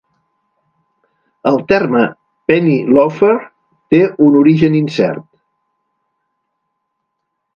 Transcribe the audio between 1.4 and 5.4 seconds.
El terme "penny loafer" té un origen incert.